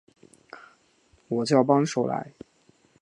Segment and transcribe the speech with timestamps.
[1.27, 2.33] 我叫帮手来